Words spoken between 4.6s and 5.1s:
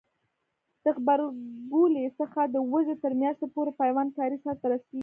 رسیږي.